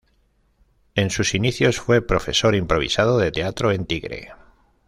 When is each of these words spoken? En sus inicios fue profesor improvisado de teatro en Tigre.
En 0.95 1.11
sus 1.11 1.35
inicios 1.35 1.79
fue 1.79 2.01
profesor 2.01 2.55
improvisado 2.55 3.19
de 3.19 3.31
teatro 3.31 3.71
en 3.71 3.85
Tigre. 3.85 4.33